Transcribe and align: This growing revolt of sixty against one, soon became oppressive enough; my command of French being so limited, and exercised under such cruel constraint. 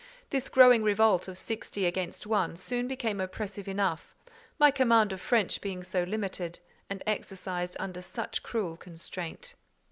This 0.31 0.49
growing 0.49 0.81
revolt 0.81 1.27
of 1.27 1.37
sixty 1.37 1.85
against 1.85 2.25
one, 2.25 2.55
soon 2.57 2.87
became 2.87 3.21
oppressive 3.21 3.67
enough; 3.67 4.15
my 4.57 4.71
command 4.71 5.11
of 5.11 5.21
French 5.21 5.61
being 5.61 5.83
so 5.83 6.01
limited, 6.05 6.57
and 6.89 7.03
exercised 7.05 7.77
under 7.79 8.01
such 8.01 8.41
cruel 8.41 8.77
constraint. 8.77 9.53